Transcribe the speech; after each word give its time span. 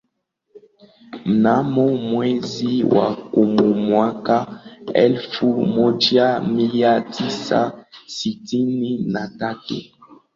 Mnamo 1.27 1.85
mwezi 2.09 2.71
wa 2.83 3.15
kumi 3.15 3.63
mwaka 3.73 4.61
elfu 4.93 5.47
moja 5.65 6.39
mia 6.39 7.01
tisa 7.01 7.85
sitini 8.05 8.97
na 9.07 9.27
tatu 9.39 9.75